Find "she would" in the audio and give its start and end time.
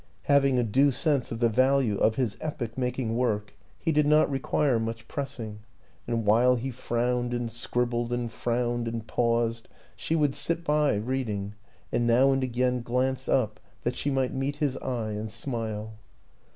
9.95-10.33